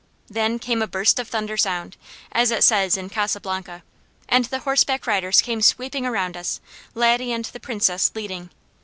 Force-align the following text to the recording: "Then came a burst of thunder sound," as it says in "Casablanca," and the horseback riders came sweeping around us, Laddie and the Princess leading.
"Then 0.27 0.57
came 0.57 0.81
a 0.81 0.87
burst 0.87 1.19
of 1.19 1.27
thunder 1.27 1.57
sound," 1.57 1.95
as 2.31 2.49
it 2.49 2.63
says 2.63 2.97
in 2.97 3.07
"Casablanca," 3.07 3.83
and 4.27 4.45
the 4.45 4.57
horseback 4.61 5.05
riders 5.05 5.43
came 5.43 5.61
sweeping 5.61 6.07
around 6.07 6.35
us, 6.35 6.59
Laddie 6.95 7.31
and 7.31 7.45
the 7.45 7.59
Princess 7.59 8.11
leading. 8.15 8.49